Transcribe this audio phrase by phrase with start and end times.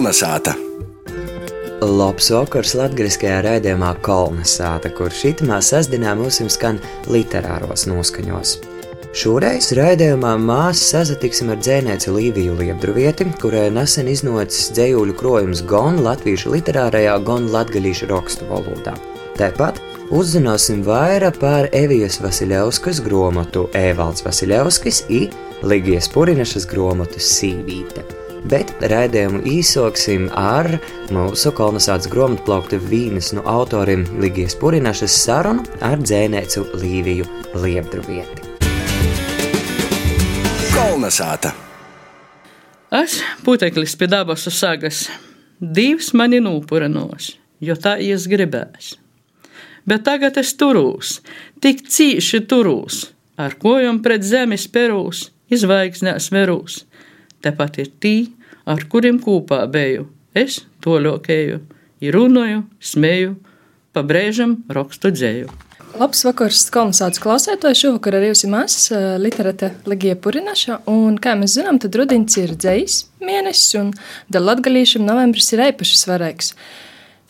[0.00, 0.54] Kolnesāta!
[1.84, 6.78] Labs vakars latgariskajā raidījumā Kolnesāta, kur šitamā sasdienā mums skan
[7.12, 8.54] literāros noskaņos.
[9.12, 16.54] Šoreiz raidījumā māsas sazatiksim ar dzēnieci Līviju Liebdruvieti, kurai nesen iznācis dzējuļu krojums Gon latviešu
[16.54, 18.94] literārajā, Gon latgalīšu rakstu valodā.
[19.36, 25.26] Tāpat uzzināsim vairāk par Evijas Vasiljevskas grāmatu Evalds Vasiljevskis i
[25.60, 30.68] Ligijas Purinašas grāmatu Sīvīte bet raidījumu īsoksim ar
[31.12, 37.26] mūsu kolonizācijas grāmatplaukta vīnas no autoriem Ligijas Purinašas sarunu ar dzēnēcu Līviju
[37.60, 38.48] Liebdruvieti.
[40.74, 41.52] Kolnesāta!
[42.90, 45.04] Es puteklis pie dabasu sagas,
[45.60, 48.96] divs mani nūpurinos, jo tā ies gribēs.
[49.86, 51.20] Bet tagad es turūs,
[51.62, 53.04] tik cīši turūs,
[53.38, 56.84] ar kojām pret zemes perūs, izvaigznēs verūs
[57.44, 58.14] Tepat ir tī,
[58.68, 60.08] ar kuriem kopā biju.
[60.36, 61.58] Es to ļokēju,
[62.14, 63.34] runāju, smēju,
[63.94, 65.50] pa brēžam rakstu dzēju.
[65.98, 67.78] Labs vakars, kolonizācijas klausētāji.
[67.80, 70.84] Šovakar arī jums ir mazs literāte Ligija Purinaša.
[70.90, 73.90] Un, kā mēs zinām, tad rudens ir dzējs mēnesis, un
[74.30, 76.52] latgalīšiem novembris ir īpaši svarīgs.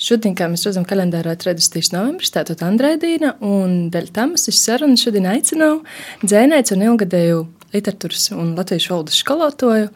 [0.00, 1.90] Šodien, kā mēs redzam, kalendārā ir 30.
[1.92, 5.82] novembris, tātad Andrēdīna, un dēļ tam es sarunu šodien aicināju
[6.24, 7.42] dzēnēts un ilgadēju
[7.74, 9.90] literatūras un latviešu valodas skolotāju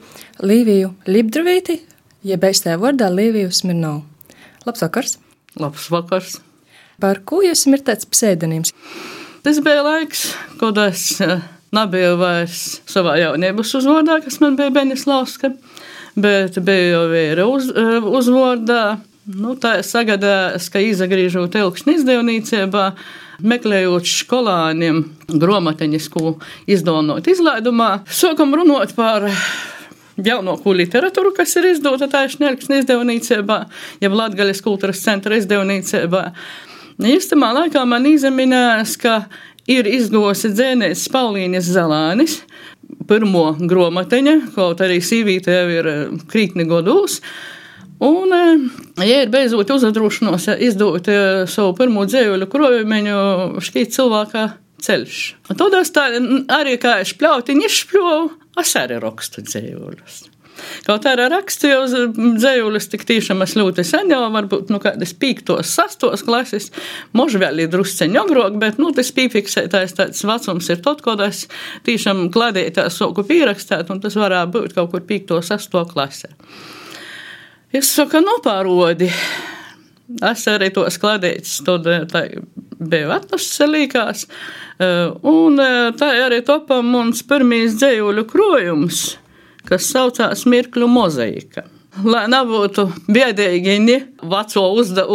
[0.45, 1.79] Līviju Libdravīti,
[2.27, 4.05] jeb aizstājā vārdā Līviju Smirnovu.
[4.65, 5.19] Labs vakars!
[5.61, 6.39] Labs vakars!
[7.03, 8.73] Par ko jūs esat tāds pseidonīms?
[9.45, 10.29] Tas bija laiks,
[10.61, 11.43] kad es eh,
[11.75, 15.51] nebiju vairs savā jaunības uzvārdā, kas man bija Benis Lauska,
[16.15, 18.85] bet biju jau vīra uz, eh, uzvārdā.
[19.25, 22.87] Nu, tā es sagadāju, ka izagriežot ilgšņu izdevniecībā,
[23.43, 26.37] meklējot skolāniem grāmatiņas, ko
[26.71, 29.27] izdevnot izlaidumā, sākam runāt par
[30.21, 33.59] jaunāko literatūru, kas ir izdota taisnīgā izdevniecībā,
[34.05, 36.29] jeb Latvijas kultūras centra izdevniecībā.
[37.03, 39.25] Īstamā laikā man izminējās, ka
[39.71, 42.39] ir izgosi dzēnēs Paulīnas Zelānis,
[43.09, 45.91] pirmo grāmatiņa, kaut arī sīvīte jau ir
[46.31, 47.21] krītni godūs.
[48.03, 53.17] Un, eh, ja ir beidzot uzadrošinos izdot eh, savu pirmo dzējuļu krojumiņu,
[53.63, 54.45] šķiet cilvēkā
[54.85, 55.23] ceļš.
[55.55, 56.11] Tad es tā
[56.59, 60.23] arī kā es pļautiņu izšpļoju, es arī rakstu dzējuļus.
[60.87, 65.73] Kaut arī rakstu jau dzējuļus tik tiešām es ļoti sen jau, varbūt, nu, kādas pīktos,
[65.75, 66.71] sastos klases,
[67.17, 71.47] možu vēl ir drusceņi ogrok, bet, nu, tas pīfiksētais tāds vecums ir tot, kad es
[71.89, 76.31] tiešām kladētā soku pierakstēt, un tas varētu būt kaut kur pīkto sasto klasē.
[77.75, 79.09] Es saku, nopārodi.
[80.23, 82.21] Es arī to skladīju, tad tā
[82.79, 84.27] bija atnesis līkās.
[84.79, 89.01] Eh, un eh, tā arī topa mums pirmīs dzējuļu krojums,
[89.67, 91.67] kas saucās Mirkļu mozaika.
[92.05, 94.65] Lai nebūtu biedīgi veco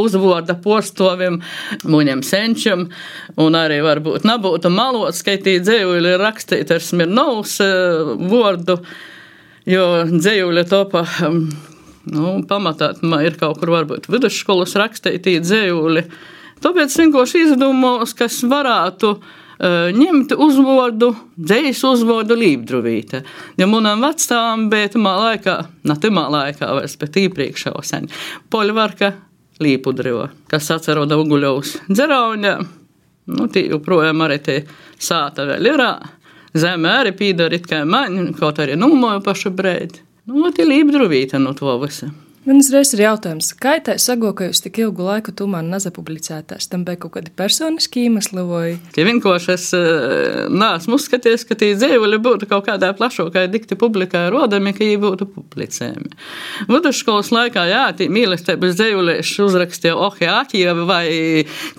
[0.01, 1.39] uzvārda postovim,
[1.83, 2.87] muņam senčam,
[3.39, 8.81] un arī varbūt nebūtu malot skaitīt dzējuļi rakstīt ar Smirnovs eh, vārdu,
[9.63, 11.07] jo dzējuļi topa
[12.07, 12.93] Nu, pamatā
[13.25, 16.05] ir kaut kur varbūt vidusskolas rakstītī dzējūli.
[16.63, 23.23] Tāpēc vienkārši izdomos, kas varētu uh, ņemt uzvārdu, dzējas uzvārdu Līpdruvīte.
[23.59, 25.55] Ja manam vecām bija tamā laikā,
[25.87, 28.09] ne tamā laikā vairs, bet iepriekš jau sen,
[28.51, 29.13] poļvarka
[29.59, 32.53] Līpudriva, kas atceroda Uguļovs dzerauņā.
[33.29, 34.61] Nu, tī joprojām arī tie
[34.97, 35.83] sāta vēl ir.
[36.57, 40.08] Zeme arī pīdara it kā man, kaut arī numāju pašu brēdi.
[40.29, 42.11] Nu, tie līdzdruvīte no to visa.
[42.47, 46.69] Man uzreiz ir jautājums, kā tā sago, ka jūs tik ilgu laiku tomēr nezapublicētās?
[46.71, 48.69] Tam bija kaut kādi personiski iemesli vai?
[48.95, 54.21] Ja vienkārši es eh, neesmu uzskaties, ka tie dzīvuļi būtu kaut kādā plašākā dikti publikā
[54.31, 56.13] rodami, ka viņi būtu publicējami.
[56.71, 61.03] Vidusskolas laikā, jā, tie mīlestības dzīvuļieši uzrakstīja Ohi Akija vai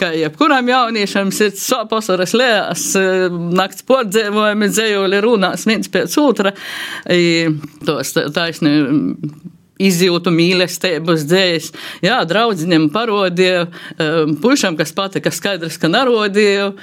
[0.00, 6.52] kā jebkuram jauniešam sirds pasaras lējās, eh, nakts pordzēvojumi dzīvuļi runās viens pēc otra.
[7.88, 8.76] Tos taisni
[9.88, 11.70] izjūtu mīlestības dzējas.
[12.04, 16.74] Jā, draudziņam parodīja, um, pušam, kas patika, skaidrs, ka narodīja.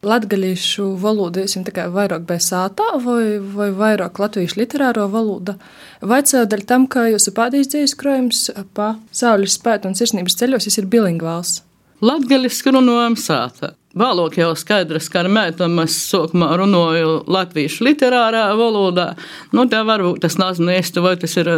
[0.00, 5.58] Latgalīšu valoda jums tikai vairāk bija sātā vai, vai vairāk latviešu literāro valoda?
[6.00, 10.88] Vai caur tam, ka jūsu pēdējais dzīves krājums pa saules spētu un sirsnības ceļos ir
[10.88, 11.60] bilingvāls?
[12.00, 13.74] Latgaliski runājam sātā.
[13.90, 19.16] Vēlāk jau skaidrs, ka ar mētām es sākumā runāju latviešu literārā valodā.
[19.50, 21.48] Nu, tā varbūt tas nav nēstu, vai tas ir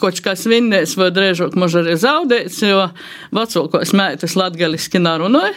[0.00, 2.86] kaut kas vinnēs, vai drēžāk može arī zaudēts, jo
[3.36, 5.52] vecākos mētas latgaliski narunāja.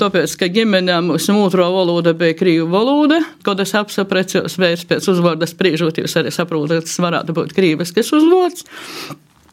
[0.00, 5.52] Tāpēc, ka ģimenē mūsu otro valoda bija krīvu valoda, kad es apsaprecījos vairs pēc uzvārdas
[5.58, 8.64] prīžot, jūs arī saprotat, ka tas varētu būt krīviskas uzvārds.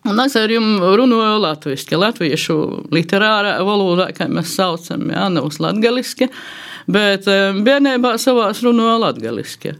[0.07, 2.55] Un es ar jums runāju latviešu, latviešu
[2.95, 6.29] literārā valodā, kā mēs saucam, jā, nevis latgaliski,
[6.89, 9.75] bet bērnībā savās runāju latgaliski.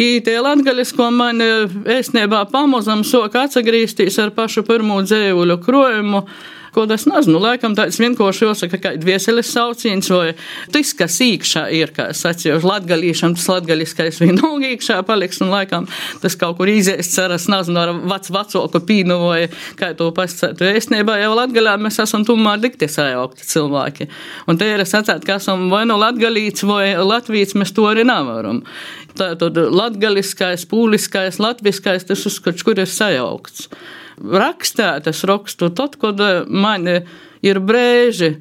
[0.00, 6.24] I tie latgalisko man ēstniebā pamazam soka atsagrīstīs ar pašu pirmo dzēvuļu krojumu
[6.74, 10.34] ko es nezinu, laikam tāds vienkārši jāsaka, kā dvieseles sauciens, vai
[10.72, 15.88] tas, kas īkšā ir, kā es sacīju, latgalīšam, tas latgaliskais vienalga īkšā paliks, un laikam
[16.22, 19.40] tas kaut kur izies, ceras, nezinu, ar vac vecāku pīnu, vai
[19.80, 20.68] kā to pasacētu.
[20.80, 24.08] Esnībā jau latgalā mēs esam tomēr dikti sajaukti cilvēki.
[24.50, 28.62] Un te ir sacēt, ka esam vai no latgalīts, vai latvīts, mēs to arī nevaram.
[29.18, 33.68] Tātad latgaliskais, pūliskais, latviskais, tas uz kaut kur ir sajaukts
[34.20, 38.36] rakstēt, es rakstu tad, kad eh, man ir brēži.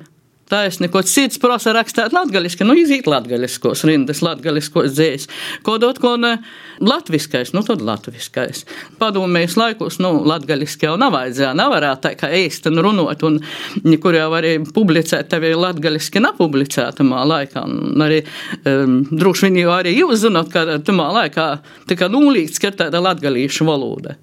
[0.49, 5.27] Taisni, ko cits prasa rakstīt latgaliski, nu izīt latgaliskos rindas, latgaliskos dzēs.
[5.65, 6.31] Kodot, ko ne
[6.81, 8.63] latviskais, nu tad latviskais.
[8.97, 13.37] Padomējas laikos, nu, latgaliski jau nav vajadzēja, nevarētu tā kā ēsten runot, un
[14.01, 17.67] kur jau arī publicēt, tev ir latgaliski nepublicētamā laikā.
[17.69, 21.49] Un arī um, droši vien jau arī jūs zināt, ka tamā laikā
[21.93, 24.17] tika nulīgs, ka tāda latgalīšu valoda.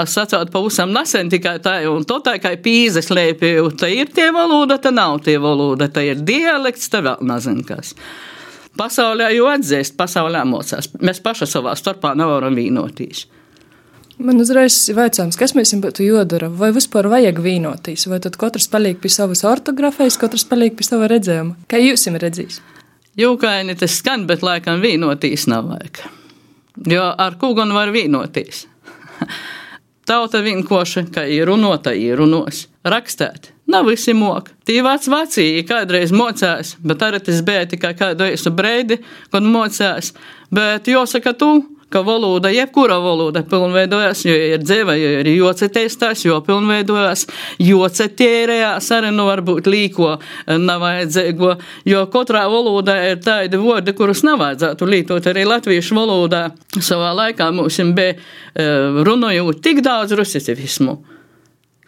[0.00, 4.30] Es sacītu, pavisam nesen tikai tā, un to tā kā pīzes lēpju, tā ir tie
[4.32, 7.92] valoda, tā nav tie valoda, tā ir dialekts, tā vēl nezinu kas.
[8.78, 10.88] Pasaulē jau atzīst, pasaulē mocās.
[11.04, 13.26] Mēs paši savā starpā nevaram vīnoties.
[14.22, 18.68] Man uzreiz ir jautājums, kas mums būtu jādara, vai vispār vajag vīnoties, vai tad katrs
[18.72, 21.66] paliek pie savas ortogrāfijas, katrs paliek pie sava redzējuma.
[21.68, 22.60] Kā jūs esat redzējis?
[23.20, 26.04] Jūkaini tas skan, bet laikam vīnoties nav vajag.
[26.88, 28.64] Jo ar ko gan var vīnoties?
[30.12, 32.66] Tauta vienkārši, kā ir runota, ir runos.
[32.84, 33.46] Rakstēt.
[33.72, 34.52] Nav visi moki.
[34.68, 38.98] Tī vāc vācija kādreiz mocās, bet arī tas bija tikai kādu īsu breidi,
[39.32, 40.10] kad mocās.
[40.52, 41.48] Bet jāsaka, tu
[41.92, 47.26] ka valoda, jebkura valoda pilnveidojas, jo ir dzīve, jo ir jocetēstās, jo pilnveidojas,
[47.62, 50.16] jocetērējās arī, nu, varbūt līko
[50.48, 51.54] nevajadzīgo,
[51.88, 56.44] jo katrā valodā ir tādi vārdi, kurus nevajadzētu lītot arī latviešu valodā.
[56.80, 58.16] Savā laikā mums bija
[59.06, 60.96] runājot tik daudz rusicivismu.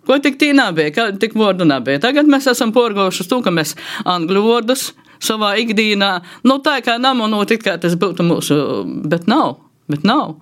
[0.04, 2.02] Ko tik tī nebija, kā tik vārdu nebija.
[2.02, 3.72] Tagad mēs esam porgojuši uz to, ka mēs
[4.04, 4.90] angļu vārdus
[5.24, 8.58] savā ikdienā, nu tā kā namonot, it kā tas būtu mūsu,
[9.08, 9.54] bet nav
[9.90, 10.36] bet nav.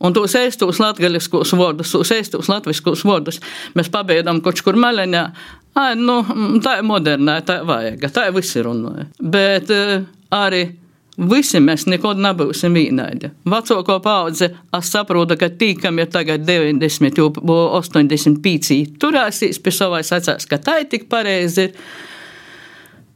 [0.00, 3.40] Un tos eistos latgaļiskos vārdus, tos eistos latviskos vārdus
[3.76, 5.24] mēs pabeidām kaut kur meleņā.
[5.80, 6.22] Ai, nu,
[6.64, 9.06] tā ir modernā, tā ir vajag, tā ir visi runāja.
[9.20, 10.00] Bet uh,
[10.34, 10.64] arī
[11.20, 13.28] visi mēs nekad nebūsim vienādi.
[13.44, 20.48] Vecāko paudze, es saprotu, ka tī, kam ir tagad 90, 85, turēsīs pie savais acīs,
[20.48, 21.68] ka tā ir tik pareizi.
[21.68, 22.08] Ir.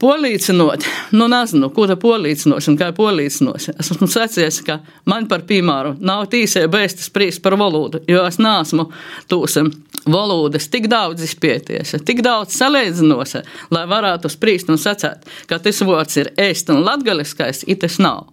[0.02, 0.82] Polīcinot,
[1.14, 3.78] nu nezinu, tā polīcinošana, kā polīcinošana.
[3.78, 8.40] Es esmu sacījis, ka man par piemēru nav tīsē bēstas prīs par valodu, jo es
[8.42, 8.88] neesmu
[9.30, 9.70] tūsim
[10.10, 13.44] valodas tik daudz izpēties, tik daudz salīdzinoša,
[13.74, 18.26] lai varētu spriest un sacēt, ka tas vārds ir ēst un latgaliskais, it tas nav.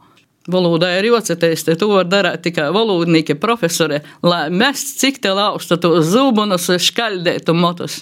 [0.50, 5.78] Valodā ir joceties, te to var darīt tikai valodnieki, profesori, lai mest cik te lausta
[5.78, 8.02] to zūbunus, škaļdētu motus.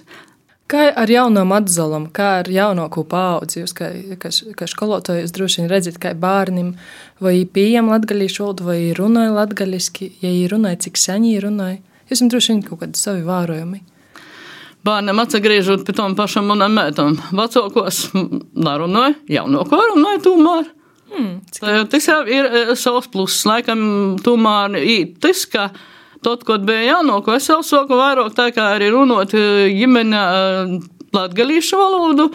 [0.70, 3.88] Kā ar jaunām atzalam, kā ar jaunāko paudzi, jūs kā,
[4.22, 6.76] kā, kā skolotājs droši vien redzat, kā bērnam
[7.24, 11.80] vai pieejam latgaļīšu valodu, vai runāja latgaļiski, ja viņi runāja, cik sen viņi runāja.
[12.12, 13.82] Jūs jums droši vien kaut kādi savi vērojumi.
[14.86, 18.06] Bērnam atgriežot pie tām pašām manām mētām, vecākos
[18.70, 20.70] nerunāja, jaunāko runāja tomēr.
[21.10, 21.40] Hmm,
[21.90, 23.82] tas jau ir e, savs pluss, laikam
[24.22, 24.78] tomēr
[25.18, 25.72] tas, ka
[26.22, 30.74] Tad, kad bija jānoko, es jau soku vairāk tā kā arī runot eh, ģimenē eh,
[31.16, 32.26] latgalīšu valodu,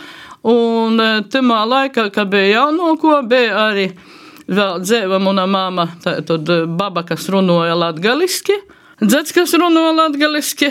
[0.48, 3.90] un eh, tamā laikā, kad bija jānoko, bija arī
[4.48, 6.48] vēl dzēva mana māma, tā tad
[6.78, 8.56] baba, kas runāja latgaliski.
[9.04, 10.70] Dzēds, kas runā latviešu,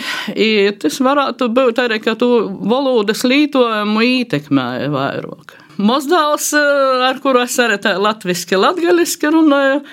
[0.82, 2.28] tas varētu būt arī, ka tu
[2.66, 5.54] valodas lietojumu ietekmēja vairāk.
[5.76, 9.84] Mozdāls, ar kuru es arī latviešu, latviešu runāju,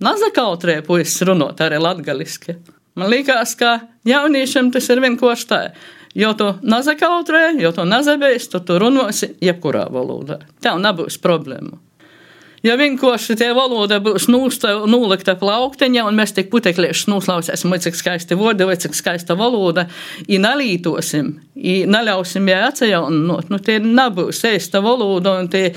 [0.00, 2.56] Nazakautrē puisis runāt arī latgaliski.
[2.96, 3.78] Man liekas, ka
[4.08, 5.60] jauniešiem tas ir vienkārši tā.
[6.16, 10.40] Jo tu nazakautrē, jo tu nazabēs, tu tu runāsi jebkurā valodā.
[10.64, 11.78] Tev nebūs problēmu.
[12.60, 18.36] Ja vienkārši tie valoda būs nūlikta plaukteņa, un mēs tik putekļiešus noslausēsim, vai cik skaisti
[18.36, 19.86] vārdi, vai cik skaista valoda,
[20.28, 25.70] i nalītosim, i neļausim jai atsejaunot, nu tie nebūs ēsta valoda, un tie,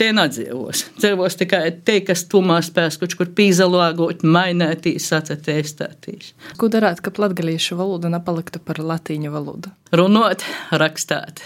[0.00, 0.84] tie nedzīvos.
[1.00, 6.32] Dzīvos tikai tie, kas tumā spēs kaut kur pīzalāgot, mainētīs, sacetēstātīs.
[6.60, 9.74] Ko darāt, ka latgalīšu valoda nepaliktu par latīņu valodu?
[9.96, 10.46] Runot,
[10.82, 11.44] rakstāt,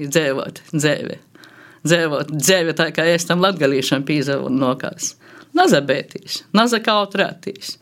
[0.00, 1.18] dzīvot, dzīvi
[1.86, 5.14] dzīvot dzīvi tā, kā es tam latgalīšam pīzavu nokās.
[5.56, 7.74] Nazabētīs, nazakautrētīs.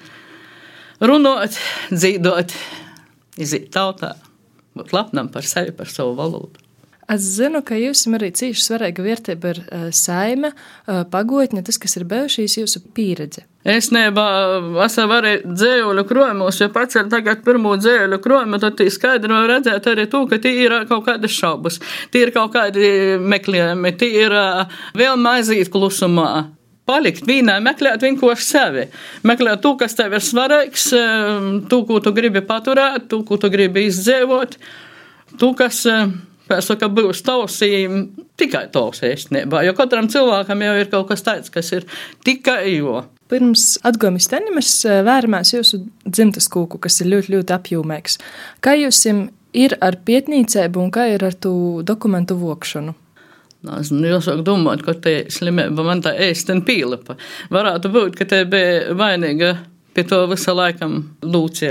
[1.04, 1.58] Runot,
[1.92, 2.54] dzīdot,
[3.38, 4.14] iziet tautā,
[4.78, 6.67] būt lapnam par sevi, par savu valodu.
[7.08, 11.96] Es zinu, ka jums arī cīši svarīga vērtība ir uh, saime, uh, pagotne, tas, kas
[11.96, 13.46] ir bijušīs jūsu pieredze.
[13.68, 14.26] Es nebā,
[14.84, 19.48] esam arī dzējuļu krojumos, ja pats ir tagad pirmo dzējuļu krojumu, tad tī skaidri var
[19.54, 21.80] redzēt arī to, ka tī ir kaut kādas šaubas,
[22.12, 22.92] tī ir kaut kādi
[23.24, 24.36] meklējumi, tī ir
[24.96, 26.30] vēl maizīt klusumā,
[26.88, 28.86] palikt vīnā, meklēt vienkārši sevi.
[29.28, 30.90] Meklēt to, kas tev ir svarīgs,
[31.72, 34.56] to, ko tu gribi paturēt, to, ko tu gribi izdzīvot,
[35.40, 35.86] to, kas
[36.64, 41.72] Saka, būs tausījumi tikai tavs īstenībā, jo katram cilvēkam jau ir kaut kas tāds, kas
[41.76, 41.86] ir
[42.26, 43.02] tikai jo.
[43.28, 48.16] Pirms atgūmis teni mēs eh, vēramies jūsu dzimtas kūku, kas ir ļoti, ļoti apjūmīgs.
[48.64, 49.02] Kā jums
[49.58, 51.52] ir ar pietnīcēbu un kā ir ar tu
[51.84, 52.94] dokumentu vokšanu?
[53.74, 57.18] Es jāsaka, domāt, ka te slimība man tā ēsten pīlapa.
[57.50, 59.56] Varētu būt, ka te bija vainīga
[59.94, 60.54] pie to visu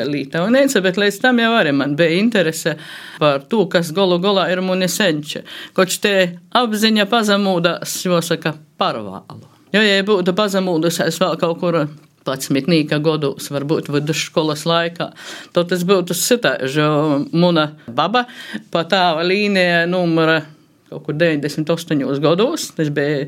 [0.08, 2.78] Līta un Eica, bet līdz tam jau arī man bija interese
[3.20, 5.44] par to, kas golu golā ir muni senči.
[5.78, 6.16] Koč te
[6.58, 9.48] apziņa pazemūdās, jāsaka, parvālu.
[9.76, 11.82] Jo, ja būtu pazemūdusies vēl kaut kur
[12.28, 15.10] patsmitnīka gados, varbūt vidusskolas laikā.
[15.56, 18.26] Tad tas būtu sitāži, jo muna baba
[18.72, 20.42] pa tāva līnija numura
[20.90, 22.70] kaut kur 98 gados.
[22.78, 23.28] Tas bija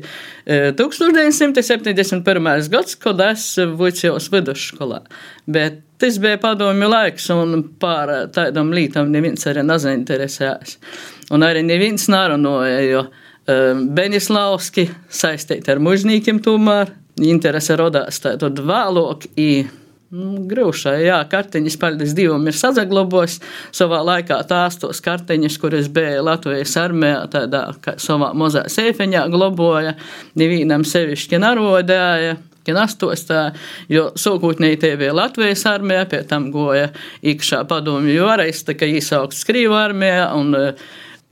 [0.78, 2.68] 1971.
[2.72, 5.00] gads, kad es vicējos vidusskolā.
[5.50, 10.78] Bet tas bija padomju laiks, un par tādām lietām neviens arī nezainteresējās.
[11.30, 13.04] Un arī neviens nerunāja, jo
[13.96, 16.92] Benislavski saistīti ar mužnīkiem tomēr.
[17.20, 19.26] Interese radās tātad vēlāk.
[20.10, 23.36] Nu, Grūšai, jā, kartiņas, paldies Dievam, ir sazaglabojis
[23.70, 27.60] savā laikā tās tos kartiņas, kuras bija Latvijas armijā, tādā
[28.02, 29.92] savā mazā seifeņā globoja,
[30.40, 32.38] nevienam sevišķi narodēja.
[32.70, 33.48] Astostā,
[33.90, 36.92] jo sākotnēji tie bija Latvijas armija, pie tam goja
[37.26, 40.84] iekšā padomju jūrais, tā kā īsaukts Krīvu armijā un uh,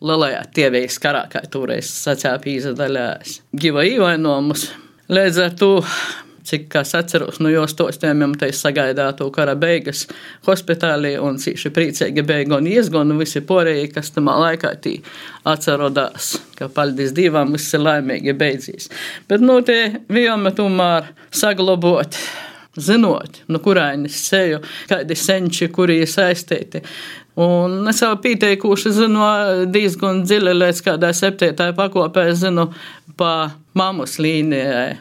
[0.02, 3.36] lielajā tievijas karā, kā toreiz sacēja pīza daļās.
[3.54, 4.66] Giva īvainojumus.
[5.14, 5.70] Līdz ar to
[6.48, 10.06] cik es atceros no jos stostiem, jau te sagaidātu kara beigas
[10.46, 14.96] hospitālī un cīši priecīgi bija gan iesgonu visi porēji, kas tamā laikā tī
[15.48, 18.90] atcerodās, ka paldies Dievam viss ir laimīgi beidzīs.
[19.28, 22.18] Bet nu, tie vienmēr tomēr saglabot
[22.78, 26.82] zinot, no kurienes seju, kādi senči, kuri ir saistīti.
[27.38, 29.26] Un es jau pieteikuši zinu
[29.70, 32.68] diezgan dziļi līdz kādai septītai pakopē, zinu
[33.18, 34.96] pa mammas līnijai.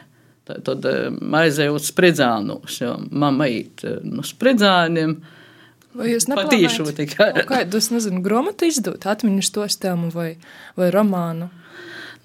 [0.48, 5.18] Tad aizēju uz spridzānos, jo mamma īt eh, no spridzāniem.
[5.98, 7.32] Vai jūs nepatīšu tikai?
[7.48, 10.32] Kādu, es nezinu, gromatu izdot, atmiņu stostēmu vai,
[10.78, 11.50] vai romānu?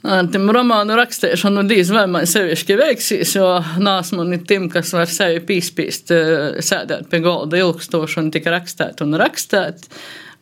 [0.04, 3.48] Tam romānu rakstīšanu diez vai man sevišķi veiksīs, jo
[3.80, 9.04] nāsmu un tim, kas var sevi pīspīst, eh, sēdēt pie golda ilgstoši un tik rakstēt
[9.06, 9.88] un rakstēt.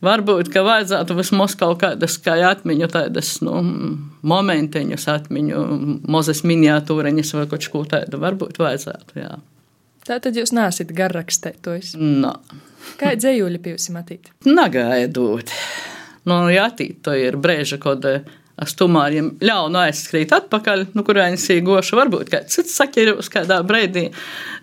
[0.02, 3.60] Varbūt, ka vajadzētu vismaz kaut kādas kā atmiņu, tādas nu,
[4.26, 5.62] momentiņas, atmiņu,
[6.10, 8.18] mazas miniatūriņas vai kaut ko tādu.
[8.22, 9.20] Varbūt vajadzētu.
[9.22, 9.36] Jā.
[10.08, 11.94] Tā tad jūs nesat garrakstētojis.
[12.02, 12.34] No.
[12.98, 14.32] Kā dzējuļi pie jums atīt?
[14.50, 15.54] Nagaidot.
[16.26, 18.06] Nu, jā, atīt, to ir brēža, kad
[18.62, 21.98] es tomēr ļaunu aizskrīt atpakaļ, nu, kur viņas ir goša.
[22.02, 22.76] Varbūt kāds cits
[23.16, 24.10] uz kādā brīdī.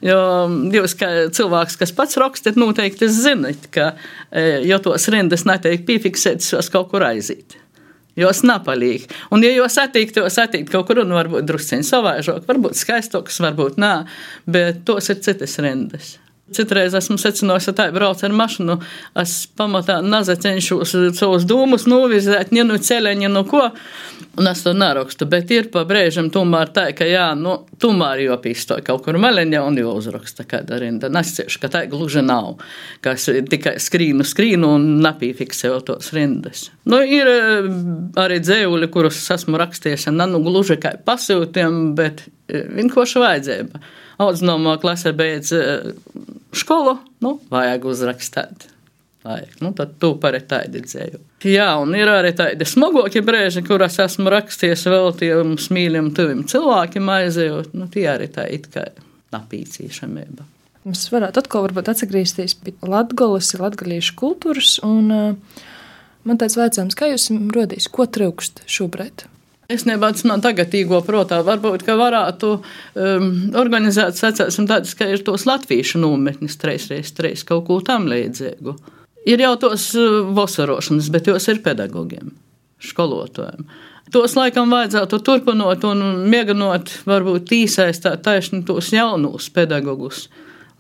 [0.05, 0.21] Jo
[0.75, 3.93] jūs, kā cilvēks, kas pats rakstat, noteikti zinat, ka,
[4.31, 7.59] e, ja tos rindas netiek piefiksētas, jūs kaut kur aiziet.
[8.19, 9.07] Jos napalīgi.
[9.31, 13.79] Un, ja jūs attīkt, jūs attīkt kaut kur, un varbūt drusciņi savaižok, varbūt skaistoks, varbūt
[13.79, 13.93] nā,
[14.47, 16.17] bet tos ir citas rindas.
[16.55, 18.79] Citreiz esmu secinājusi, ka tā brauc ar mašīnu.
[19.21, 23.67] Es pamatā nazacenšos savus dūmus novizēt, ne no ceļa, ne no ko.
[24.39, 28.85] Un es to nerakstu, bet ir pa brēžam tomēr tā, ka jā, nu, tomēr jopīstoja
[28.87, 31.11] kaut kur maleņā un jau uzraksta kāda rinda.
[31.13, 32.63] Nesciešu, ka tā gluži nav,
[33.05, 36.69] ka es tikai skrīnu, skrīnu un napīfiksēju tos rindas.
[36.89, 37.71] Nu, ir eh,
[38.23, 43.83] arī dzēvuļi, kurus esmu rakstījis, nu, gluži kā pasūtiem, bet eh, vienkārši vajadzēja
[44.23, 45.91] audzināmā klasē beidz eh,
[46.59, 48.69] skolu, nu, vajag uzrakstīt.
[49.27, 49.57] Laik.
[49.61, 51.19] Nu, tad tu pari tādi dzēju.
[51.51, 57.11] Jā, un ir arī tādi smagokie brēži, kuras esmu rakstījis vēl tiem mīļiem, tuviem cilvēkiem
[57.17, 57.75] aizējot.
[57.77, 58.87] Nu, tie arī tā it kā
[59.35, 60.47] napīcīšamība.
[60.89, 65.65] Mēs varētu atkal varbūt atgriezties pie latgolas, latgaliešu kultūras, un uh,
[66.25, 69.27] man tāds vecums, kā jūs rodīs, ko trūkst šobrīd?
[69.69, 73.27] Es nebādu, man tagad īgo protā, varbūt, ka varētu um,
[73.61, 78.73] organizēt, sacēsim tādas, ka ir tos latviešu nometnes treis reiz treis kaut ko tam līdzīgu.
[79.29, 82.33] Ir jau tos uh, vasarošanas, bet jos ir pedagogiem,
[82.81, 83.69] skolotājiem.
[84.09, 86.01] Tos laikam vajadzētu turpinot un
[86.33, 90.31] mēģinot, varbūt īsaistāt taisni tos jaunus pedagogus,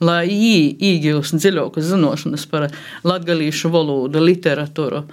[0.01, 2.71] lai viņi iegūst dziļākas zināšanas par
[3.05, 5.05] latgalīšu valodu, literatūru.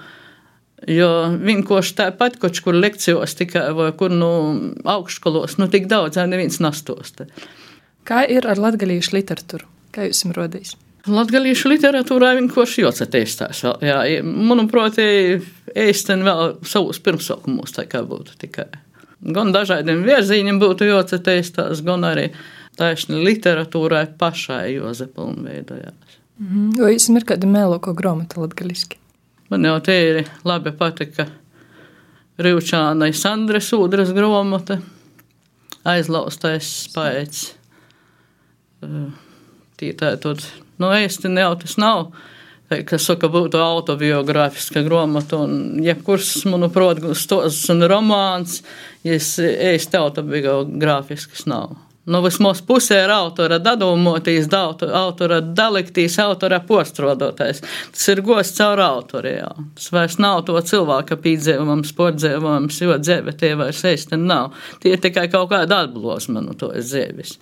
[0.86, 1.10] Jo
[1.42, 4.30] vienkārši tāpat, kaut kur lekcijos tikai vai kur nu
[4.86, 7.26] augšskolos, nu tik daudz, neviens nastosta.
[8.06, 9.66] Kā ir ar latgalīšu literatūru?
[9.90, 10.76] Kā jūs esat rodījis?
[11.06, 13.62] Latviešu literatūrā vienkārši jāattīstās.
[13.82, 18.66] Jā, manuprāt, īstenībā vēl savus pirmsākumus tā kā būtu tikai.
[19.34, 22.28] Gan dažādiem virzieniem būtu jāattīstās, gan arī
[22.78, 26.18] taisni literatūrai pašai Jozepam veidojās.
[26.38, 26.82] Mm -hmm.
[26.82, 28.98] Vai jums ir kāda mēloko grāmata latgaliski?
[29.46, 31.28] Man jau ir labi patika
[32.42, 34.80] Rīvčānai Sandres ūdras gromota,
[35.86, 37.44] aizlaustais spēks.
[39.78, 40.42] Tī tā tad,
[40.82, 42.08] nu, īsti jau tas nav.
[42.66, 48.64] Kas saka, būtu autobiogrāfiska grāmata, un jebkurš, manuprāt, stos un romāns,
[49.06, 51.76] ja īsti autobiogrāfisks nav.
[52.06, 57.64] Nu, vismaz pusē ir autora dadumotīs, autora daliktīs, autora postrodotājs.
[57.90, 59.66] Tas ir gosts caur autoriem.
[59.74, 64.54] Tas vairs nav to cilvēka pīdzēvums, sportzēvums, jo dzēve tie vairs īsti nav.
[64.82, 67.40] Tie ir tikai kaut kāda atblosma no to dzēvis.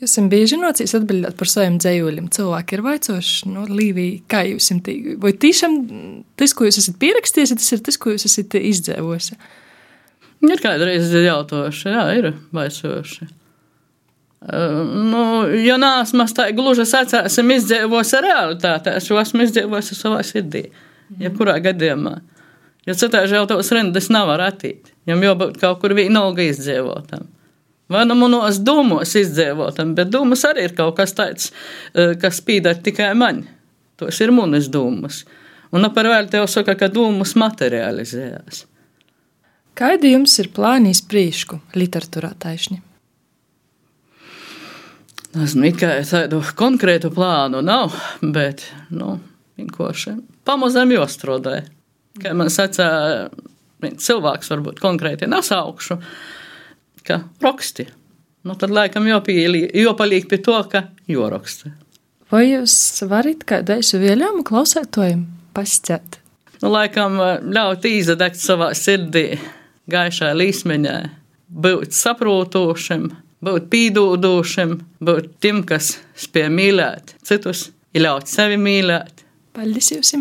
[0.00, 2.30] Jūs esat bieži nocīs atbildēt par saviem dzējuļiem.
[2.34, 5.82] Cilvēki ir vaicoši, no nu, Līvija, kā jūs esat, vai tiešām
[6.40, 9.36] tas, ko jūs esat pierakstījis, tas ir tas, ko jūs esat izdzēvosi?
[10.48, 13.36] Ir kādreiz jautājuši, jā, ir vaicoši.
[14.40, 15.22] Nu,
[15.60, 20.70] jo nāsmu tā gluži sacēsim izdzīvos realitātē, es jau esmu izdzīvojis savā sirdī,
[21.20, 22.14] jebkurā gadījumā.
[22.88, 27.28] Jo citādi jau tos rindas nav var attīt, jam jābūt kaut kur vienalga izdzīvotam.
[27.90, 31.52] Vai nu manos dūmos izdzīvotam, bet dūmas arī ir kaut kas tāds,
[31.92, 33.44] kas spīdēt tikai man.
[34.00, 35.24] Tos ir manas dūmas.
[35.76, 38.64] Un par vēl tev saka, ka dūmas materializējās.
[39.76, 42.80] Kādi jums ir plāni izprīšku literatūrā taisni?
[45.30, 47.94] Esmu tikai tādu konkrētu plānu nav,
[48.34, 49.20] bet, nu,
[49.60, 50.16] vienkārši
[50.48, 51.68] pamazām jostrādāja.
[52.18, 53.28] Kā man sacīja,
[53.80, 56.00] cilvēks varbūt konkrēti nesaukšu,
[57.06, 57.86] ka raksti.
[58.42, 61.76] Nu, tad laikam jopalīk pie to, ka joraksta.
[62.30, 62.74] Vai jūs
[63.10, 66.18] varat kādreiz vēlējumu klausētojiem pasciet?
[66.60, 69.38] Nu, laikam ļaut izdegt savā sirdī,
[69.90, 70.96] gaišā līsmeņā,
[71.50, 73.10] būt saprotošam
[73.44, 79.24] būt pīdūdošam, būt tim, kas spēj mīlēt citus, ir ļaut sevi mīlēt.
[79.56, 80.14] Paldies jums!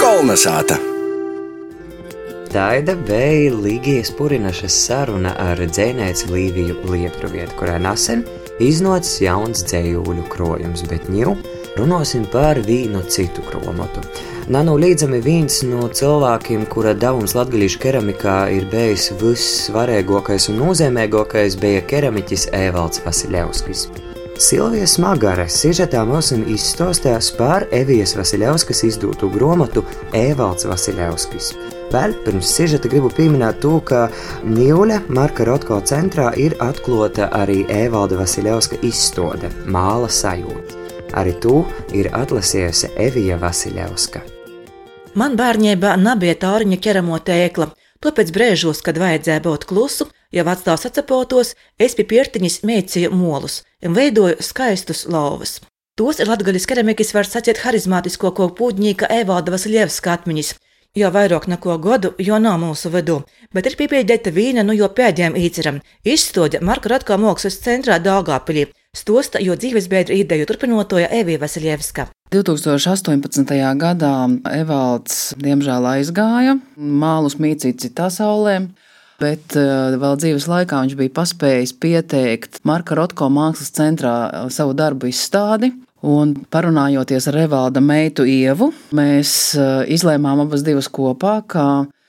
[0.00, 0.78] Kolnesāta!
[2.48, 8.24] Taida bija Līgijas Purinašas saruna ar dzēnēci Līviju Lietuvietu, kurai nesen
[8.64, 11.36] iznācis jauns dzējūļu krojums, bet ņū
[11.76, 13.44] runāsim par vīnu citu
[14.48, 14.52] kromatu.
[14.52, 22.48] Nanolīdzami viens no cilvēkiem, kura devums latgadījušu keramikā ir bijis vissvarīgākais un nozīmīgākais, bija keramiķis
[22.52, 23.88] Evalds Vasiljevskis.
[24.38, 29.82] Silvija Smagare sižetā mums izstāstījās par Evijas Vasiljevskas izdotu grāmatu
[30.12, 31.54] Evalds Vasiljevskis.
[31.90, 34.08] Vēl pirms sižeta gribu pieminēt to, ka
[34.44, 40.76] Nīļa Marka Rotko centrā ir atklāta arī Evalda Vasiljevska izstāde Māla sajūta.
[41.18, 41.64] Arī to
[41.96, 44.37] ir atlasījusi Evija Vasiljevska.
[45.16, 47.70] Man bērnībā nebija tāriņa ķeramo tēkla,
[48.04, 53.96] tāpēc brēžos, kad vajadzēja būt klusu, ja vecās atcepotos, es pie piertiņas mēcīju molus un
[53.96, 55.58] veidoju skaistus lauvas.
[55.98, 60.52] Tos ir latgaļas keramikas var sacīt harizmātisko ko pūģņīka Evalda Vasiljevska atmiņas,
[60.94, 63.22] jo vairāk neko godu, jo nav mūsu vidū,
[63.54, 68.68] bet ir piepiedēta vīna nu jo pēdējiem īceram, izstoda Marka Ratko mākslas centrā Dāgāpilī,
[68.98, 72.08] stosta, jo dzīvesbiedru ideju turpinotoja Evija Vasiljevska.
[72.34, 73.54] 2018.
[73.80, 74.12] gadā
[74.52, 78.60] Evalds diemžēl aizgāja, mālus mīcīt citā saulē.
[79.18, 84.76] Bet uh, vēl dzīves laikā viņš bija paspējis pieteikt Marka Rotko mākslas centrā uh, savu
[84.78, 85.72] darbu izstādi.
[86.06, 91.64] Un parunājoties ar Evalda meitu Ievu, mēs uh, izlēmām abas divas kopā, ka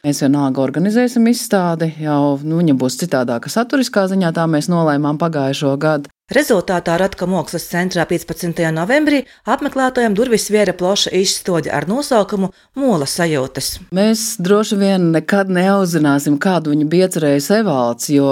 [0.06, 1.90] mēs vienalga organizēsim izstādi.
[2.04, 6.14] Jau nu, viņa būs citādāka saturiskā ziņā, tā mēs nolēmām pagājušo gadu.
[6.30, 8.60] Rezultātā Ratka Mākslas centrā 15.
[8.70, 13.70] novembrī apmeklētājiem durvis viera plaša izstāde ar nosaukumu Mola sajūtas.
[13.98, 18.30] Mēs droši vien nekad neuzzināsim, kādu viņa bija iecerējis Evalds, jo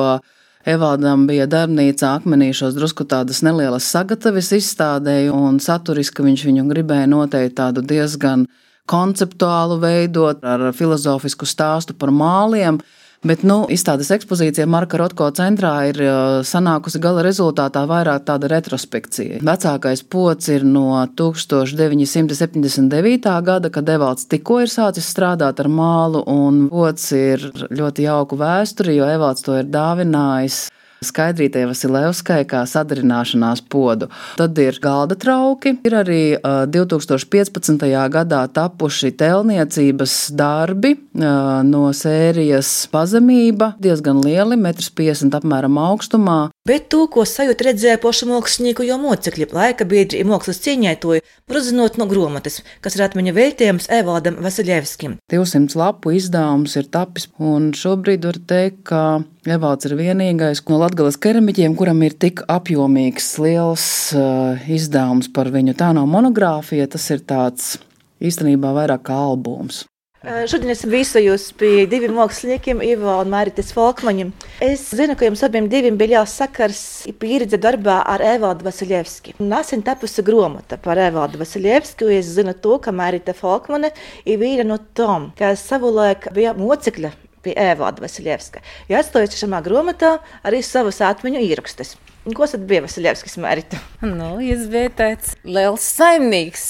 [0.70, 7.10] Evaldam bija darbnīca akmenī šos drusku tādas nelielas sagatavis izstādēju, un saturiski viņš viņu gribēja
[7.10, 8.46] noteikt tādu diezgan
[8.86, 12.78] konceptuālu veidot ar filozofisku stāstu par māliem.
[13.26, 15.98] Bet nu, izstādes ekspozīcija Marka Rotko centrā ir
[16.46, 19.40] sanākusi gala rezultātā vairāk tāda retrospekcija.
[19.48, 23.42] Vecākais pocis ir no 1979.
[23.50, 27.42] gada, kad Evalds tikko ir sācis strādāt ar mālu, un pocis ir
[27.74, 30.70] ļoti jauku vēsturi, jo Evalds to ir dāvinājis
[31.06, 34.10] Skaidrītē Vasilevskai kā sadarināšanās podu.
[34.40, 37.86] Tad ir galda trauki, ir arī 2015.
[38.14, 46.40] gadā tapuši telniecības darbi no sērijas pazemība, diezgan lieli, 1,50 m apmēram augstumā.
[46.68, 51.96] Bet to, ko sajūt redzēja pošu mākslinieku jau mocekļi, laika biedri mākslas cīņētoji, var uzzinot
[52.02, 55.16] no grāmatas, kas ir atmiņa veltījums Evaldam Vasiljevskim.
[55.32, 59.02] 200 lapu izdevums ir tapis, un šobrīd var teikt, ka
[59.48, 65.78] Evalds ir vienīgais no latgales keramiķiem, kuram ir tik apjomīgs, liels uh, izdevums par viņu.
[65.80, 67.78] Tā nav monogrāfija, tas ir tāds
[68.20, 69.86] īstenībā vairāk kā albums.
[70.28, 74.34] Šodien esmu viesojos pie diviem māksliniekiem, Ivo un Mārtiņas Falkmaņiem.
[74.66, 76.82] Es zinu, ka jums abiem bija liels sakars
[77.22, 79.38] pieredze darbā ar Evaldu Vasiljevski.
[79.40, 83.94] Nesen tapusi grāmata par Evaldu Vasiljevski, un es zinu to, ka Mārtiņa Falkmane
[84.28, 87.14] ir viena no tām, kas savulaik bija mocekļa
[87.48, 88.66] pie Evalda Vasiljevska.
[88.92, 91.96] Ja atstājusi šajā grāmatā arī savus atmiņu ierakstus.
[92.36, 94.12] Ko tad bija Vasiljevskis Mārtiņa?
[94.12, 96.68] Nu, viņš bija tāds liels saimnieks,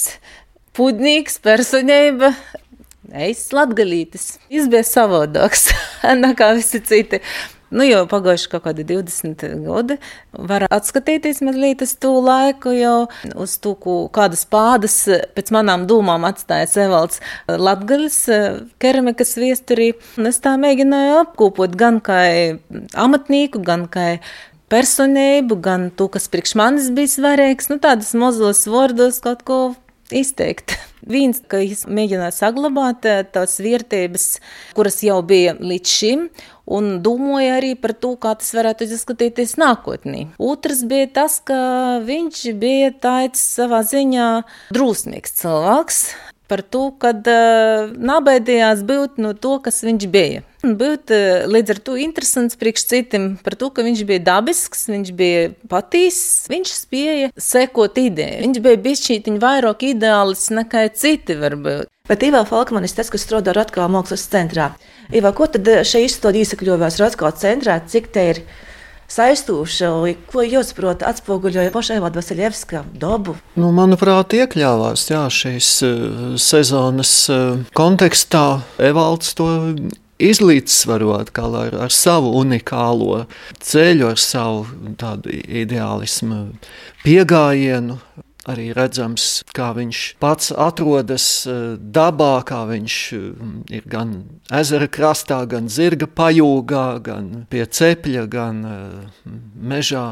[0.78, 2.36] pudnīgs personība
[3.15, 4.38] Es latgalītis.
[4.50, 5.70] Bija savādāks
[6.24, 7.22] nekā visi citi.
[7.67, 9.98] Nu, jau pagājuši kaut kādi 20 gadi.
[10.32, 13.74] Var atskatīties mazliet uz to laiku, jau uz to,
[14.15, 14.96] kādas pādas
[15.36, 17.20] pēc manām domām atstāja Evalds
[17.52, 18.20] Latgaļas
[18.80, 19.89] keramikas viesturī.
[20.15, 22.22] Un es tā mēģināju apkopot gan kā
[22.96, 24.13] amatnieku, gan kā
[24.72, 27.67] personību, gan to, kas priekš manis bija svarīgs.
[27.72, 29.60] Nu, tādas mazos vārdos kaut ko
[30.12, 30.76] izteikt.
[31.08, 34.26] Viens, ka es mēģināju saglabāt eh, tās vērtības,
[34.76, 36.26] kuras jau bija līdz šim,
[36.67, 40.28] un domāju arī par to, kā tas varētu izskatīties nākotnē.
[40.39, 41.60] Otrs bija tas, ka
[42.08, 44.28] viņš bija tāds savā ziņā
[44.76, 46.02] drūsmīgs cilvēks,
[46.48, 50.43] par to, ka uh, nabaidījās būt no to, kas viņš bija.
[50.67, 55.12] Būt uh, līdz ar to interesants priekš citiem par to, ka viņš bija dabisks, viņš
[55.15, 56.19] bija patīs,
[56.51, 58.41] viņš spēja sekot ideju.
[58.43, 61.88] Viņš bija bišķītiņ vairāk ideālis nekā citi varbūt.
[62.08, 64.71] Bet Ivo Falkmanis, tas, kas strādā Ratkā mākslas centrā.
[65.12, 68.47] Ivo, ko tad šeit izstādi īsakļovās Ratkā centrā, cik te ir?
[69.08, 69.89] saistoša,
[70.27, 73.38] ko jūs saprotat, atspoguļoja pašai Evada Vasiljevska dabu?
[73.56, 77.13] Nu, manuprāt, iekļāvās jā, šīs uh, sezonas
[77.77, 78.45] kontekstā.
[78.84, 79.47] Evalds to
[80.19, 83.25] izlīdzsvarot ar, ar savu unikālo
[83.60, 84.65] ceļu, ar savu
[85.63, 86.41] ideālismu
[87.03, 94.13] pieejamību arī redzams, kā viņš pats atrodas eh, dabā, kā viņš mm, ir gan
[94.53, 100.12] ezera krastā, gan zirga pajūgā, gan pie cepļa, gan eh, mežā.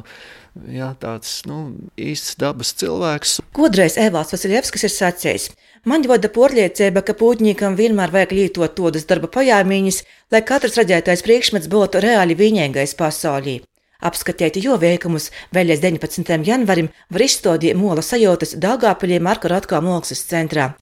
[0.71, 3.41] Jā, tāds nu, īsts dabas cilvēks.
[3.58, 5.50] Kodreiz Evāls Vasiljevskis ir sacījis.
[5.86, 10.00] Man vada porliecība, ka pūtniekam vienmēr vajag lietot tādas darba pajāmiņas,
[10.32, 13.60] lai katrs redzētais priekšmets būtu reāli vienīgais pasaulī.
[14.04, 16.44] Apskatiet jo veikumus vēl līdz 19.
[16.48, 20.74] janvarim var izstādīt mola sajūtas Dāngāpaļie Marka Rotkā mākslas centrā.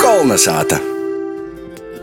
[0.00, 0.80] Kolnesāta!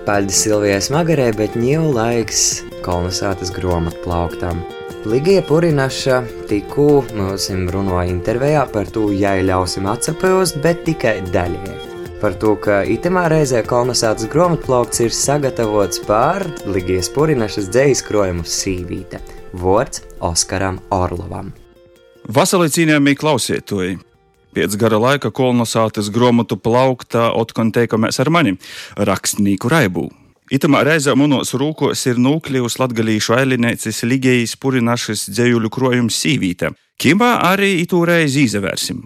[0.04, 2.42] Paldies Silvijai Smagarē, bet ņēmu laiks
[2.84, 4.60] kolonizētas grāmatplauktām.
[5.08, 6.20] Ligija Purinaša
[6.52, 11.83] tikko mums runāja intervijā par to, ja ļausim atsapēst, bet tikai daļai
[12.24, 19.20] par to, ka itemā reizē kolonizētas grāmatplaukts ir sagatavots pār Ligijas Purinašas dzējas krojumu sīvīte.
[19.60, 21.52] Vārds Oskaram Orlovam.
[22.24, 23.98] Vasarī cienījamie klausītāji!
[24.56, 28.54] Pēc gara laika kolonizētas grāmatu plauktā otkon teikamies ar mani
[28.96, 30.06] rakstnieku Raibu.
[30.54, 36.72] Itamā reizē manos rūkos ir nūkļus latgalīšu ailinēcis Ligijas Purinašas dzējuļu krojums sīvīte.
[37.04, 39.04] Kimā arī itū reizi izvērsim.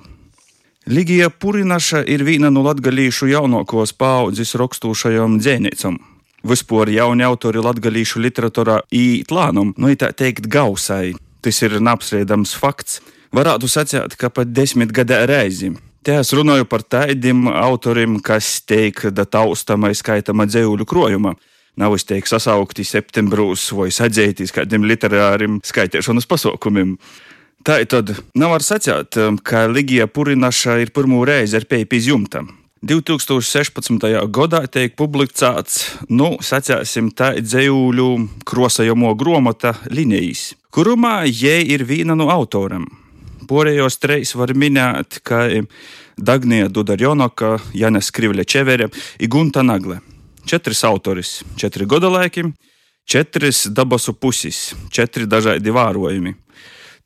[0.87, 5.97] Ligija Purinaša ir viena no latgalīšu jaunākos paudzes rakstūšajām dzēnīcām.
[6.47, 11.11] Vispār jauni autori latgalīšu literatūrā ītlānum, nu tā teikt, gausai.
[11.43, 13.01] Tas ir neapstrīdams fakts.
[13.35, 15.73] Varētu sacīt, ka pat desmit gadā reizi.
[16.07, 21.35] Te es runāju par tādiem autoriem, kas teikda taustamai skaitama dzējuļu krojuma.
[21.77, 26.95] nav izteikti sasaukti septembrūs vai sadzētīs kādiem literāriem skaitēšanas pasaukumiem.
[27.67, 32.45] Tā tad nav var sacīt, ka Ligija Purinaša ir pirmo reizi ar pēju izjumtam.
[32.87, 34.05] 2016.
[34.31, 38.07] gadā tiek publicēts, nu, sacīsim, tā dzējūļu
[38.47, 42.87] krosajamo gromata linijas, kurumā jē ir viena no autoriem.
[43.51, 45.43] Porējos treis var minēt, ka
[46.15, 49.99] Dagnija Dudarjonoka, Janes Krivļa Čevere un Gunta Nagle.
[50.47, 52.47] Četras autoris, četri godalaiki,
[53.03, 56.37] četras dabasu puses, četri dažādi vārojumi.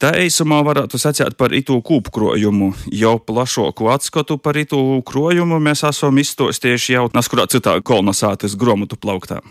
[0.02, 2.72] Tā īsumā varētu sacīt par itu kūpkrojumu.
[2.98, 9.44] Jau plašāku atskatu par itu krojumu mēs esam izstostījuši jau neskurā citā kolonizācijas grāmatu plauktā.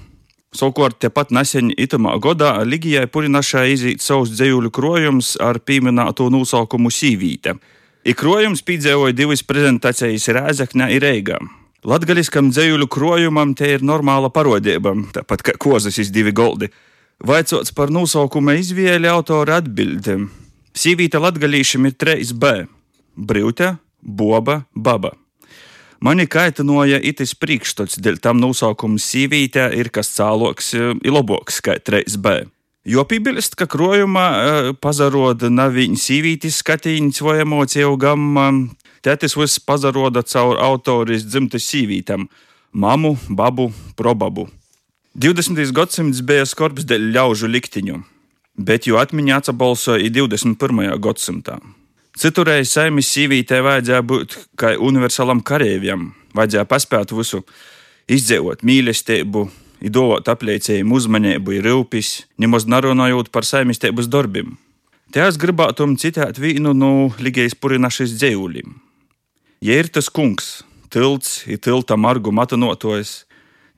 [0.51, 7.55] Savukārt, tepat nesen itamā gadā Ligijai Purinašai izīt savus dzējuļu krojums ar pieminēto nosaukumu Sīvīte.
[8.11, 11.39] Ikrojums piedzīvoja divas prezentācijas Rēzaknē un Reigā.
[11.87, 16.75] Latgaliskam dzējuļu krojumam te ir normāla parodība, tāpat kā kozas iz divi goldi.
[17.21, 20.31] Vaicots par nosaukuma izvēli autora atbildēm.
[20.73, 22.53] Sīvīta latgalīšiem ir 3B-
[23.29, 25.13] brīvte, boba, baba.
[26.01, 32.49] Mani kaitinoja itis priekšstats, dēļ tam nosaukums sīvītē ir kas cāloks, ir labāks kā 3B.
[32.87, 38.47] Jo piebilst, ka krojumā uh, pazaroda nav viņa sīvītis skatīņas vai emociju gamma,
[39.05, 42.29] tētis viss pazaroda caur autoris dzimtas sīvītam-
[42.73, 44.49] mamu, babu, probabu.
[45.15, 45.73] 20.
[45.75, 48.03] gadsimts bija skarbs dēļ ļaužu liktiņu
[48.61, 50.95] bet jo atmiņā atbalsoja 21.
[51.03, 51.59] gadsimtā.
[52.21, 57.45] Citurreiz saimis sīvītē vajadzēja būt kā universālam kareivjam, vajadzēja paspēt visu,
[58.11, 59.47] izdzīvot mīlestību,
[59.87, 64.59] idovot apliecējumu uzmanību, ir rūpis, nemaz nerunājot par saimistības darbiem.
[65.11, 68.77] Te es gribētu citēt vienu no Ligijas purinašas dzējuļiem.
[69.65, 70.61] Ja ir tas kungs,
[70.93, 73.25] tilts, ir tilta margu matanotojas,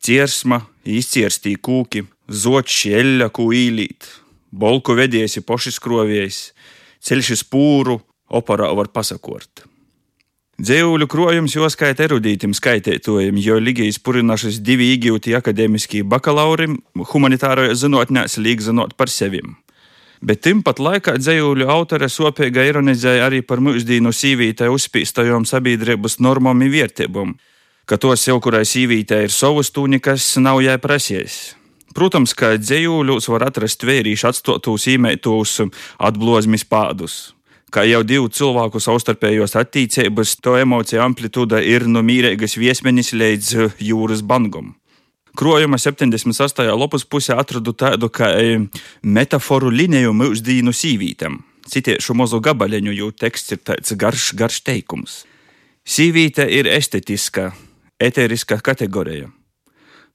[0.02, 4.08] ciersma, izcierstīja kūki, zoči eļļa, ko īlīt,
[4.52, 6.50] Bolku vedies pošis kroviejs,
[7.00, 9.64] ceļš uz pūru, operā var pasakot.
[10.62, 16.68] Dzēvuļu krojums jau skaita erudītam skaitētojam, jo Ligijas purināšas divi iegūti akadēmiskie bakalauri
[17.14, 19.56] humanitāroja zinātnēs līg zinot par sevim.
[20.22, 26.70] Bet timpat laikā dzējuļu autore sopīga ironizēja arī par mūždīnu sīvītai uzspīstajām sabiedrības normām un
[26.76, 27.32] vērtībām,
[27.86, 31.54] ka tos jau kurai sīvītai ir savus tūnikas nav jāprasies.
[31.92, 35.58] Protams, ka dzējūļos var atrast vērīšu atstotos īmētos
[36.00, 37.34] atblozmis pādus.
[37.72, 44.20] Kā jau divu cilvēku savstarpējos attīstības, to emociju amplitūda ir no mīrīgas viesmenis līdz jūras
[44.24, 44.74] bangam.
[45.36, 46.68] Krojuma 78.
[46.76, 48.58] lapas pusē atradu tādu kā e,
[49.00, 51.38] metaforu liniju mūždīnu sīvītam.
[51.72, 55.22] Citiešu mazu gabaliņu, jo teksts ir tāds garš, garš teikums.
[55.88, 57.54] Sīvīte ir estetiska,
[58.02, 59.30] eteriska kategorija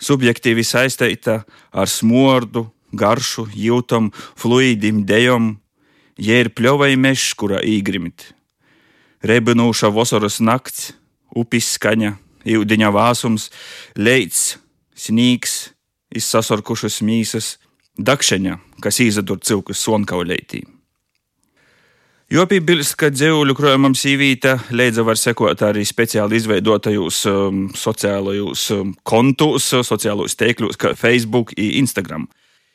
[0.01, 5.55] subjektīvi saistīta ar smordu, garšu, jūtam, fluīdim, dejom,
[6.17, 8.31] ja ir pļovai mežs, kurā īgrimit.
[9.25, 10.91] Rebinūša vasaras nakts,
[11.35, 12.15] upes skaņa,
[12.47, 13.49] ūdeņa vāsums,
[13.97, 14.57] leids,
[14.95, 15.73] snīgs,
[16.15, 17.57] izsasorkušas mīsas,
[17.97, 20.63] dakšaņa, kas izadur cilkus sonkauleitī.
[22.27, 29.69] Jopībilst, ka dzēvuļu krojumam sīvīta leidza var sekot arī speciāli izveidotajos um, sociālajos um, kontos,
[29.87, 32.25] sociālos tēkļos, kā Facebook un Instagram.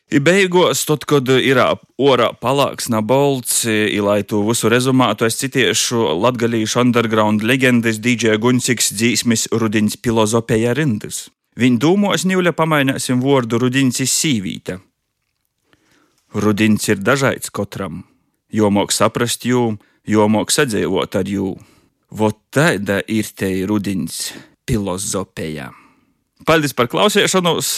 [0.08, 1.60] I beigās, tad, kad ir
[2.00, 3.66] orā palāks nabolts,
[4.00, 11.26] lai to visu rezumātu, es citiešu latgalīšu underground leģendas DJ Gunciks dzīsmis Rudiņas filozofija rindas.
[11.60, 14.78] Viņa dūmos ņūļa pamaināsim vārdu Rudiņas sīvīta.
[16.40, 18.00] Rudiņas ir dažāds katram
[18.52, 21.54] jo mok saprast jū, jo mok sadzīvot ar jū.
[22.12, 24.32] Vot tāda ir te rudins
[24.68, 25.70] filozofija.
[26.46, 27.72] Paldies par klausīšanos,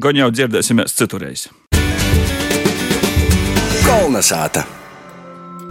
[0.00, 1.48] gan jau dzirdēsimies citurreiz.
[3.86, 4.64] Kolnesāta!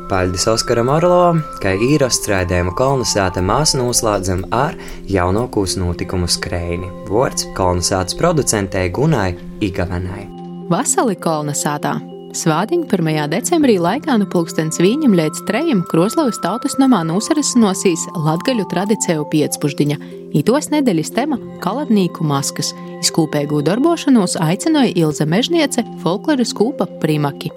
[0.06, 4.78] Paldies Oskaram Orlovam, ka īrasts raidījumu kolonizēta mēs noslēdzam ar
[5.10, 6.92] jaunākos notikumu skrējienu.
[7.10, 9.32] Vārds kolonizētas producentei Gunai
[9.66, 10.28] Igavenai.
[10.70, 12.15] Vasali kolonizētā!
[12.36, 13.30] Svādiņu 1.
[13.32, 19.98] decembrī laikā no pulkstens viņam līdz trejam Kroslovas tautas namā nosarasinosīs latgaļu tradiciju piecpuždiņa.
[20.36, 22.74] Itos nedēļas tema- kaladnīku maskas.
[23.00, 27.52] Izkūpēgu darbošanos aicināja Ilza Mežniece, folkloras kūpa Primaki.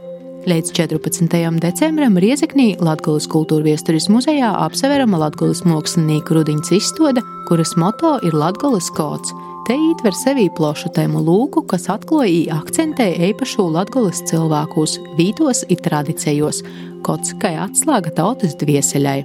[0.47, 1.59] Līdz 14.
[1.59, 8.91] decembrim Riezeknī Latvijas kultūra viesturis muzejā apseverama Latvijas mākslinieku rudiņas izstāde, kuras moto ir Latvijas
[8.95, 9.35] kods.
[9.69, 16.63] Te ietver sevī plašu tēmu lūku, kas atklāja akcentē īpašu latgulas cilvēkus, vītos un tradicijos,
[17.05, 19.19] kods kā atslēga tautas dvieseļai.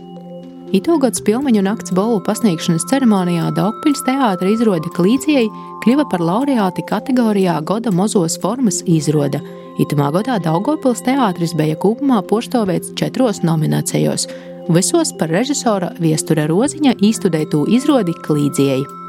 [0.76, 5.46] Itūgods pilmeņu nakts balvu pasniegšanas ceremonijā Daugpiļs teātra izrode Klīcijai
[5.86, 9.40] kļuva par laureāti kategorijā Goda mozos formas izroda.
[9.80, 14.28] Itamā godā Daugopils teātris bija kopumā poštovēts četros nominācijos,
[14.68, 19.03] visos par režisora Viestura Roziņa īstudētu izrodi Klīcijai.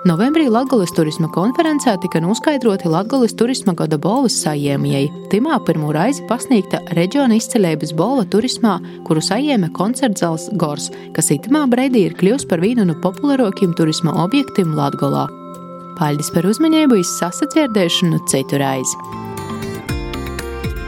[0.00, 5.10] Novembrī Latvijas turisma konferencē tika noskaidroti Latvijas turisma gada balvas saņēmējai.
[5.28, 12.06] Timā pirmo reizi pasniegta reģiona izceļības balva turismā, kuru saņēma koncertzāles Gors, kas itamā brīdī
[12.08, 15.28] ir kļuvis par vienu no populārākajiem turisma objektiem Latvijā.
[16.00, 19.28] Paldies par uzmanību, izsasadzirdēšanu citu reizi!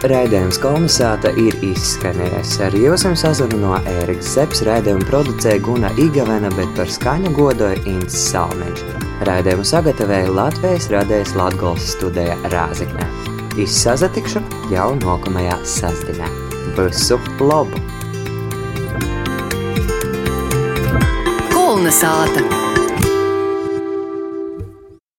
[0.02, 2.56] Raidījums kolonizēta ir izskanējis.
[2.66, 8.16] Ar jums sazinu no Ēriks Zepes raidījumu producēja Guna Igavena, bet par skaņu godoja Ints
[8.32, 8.82] Salmeņš.
[9.28, 13.06] Raidījumu sagatavoja Latvijas radējas Latgols studija Rāziknē.
[13.62, 16.32] Izsazatikšu jau nākamajā sastinē.
[16.74, 17.78] Visu labu!
[21.54, 22.61] Kolonizēta!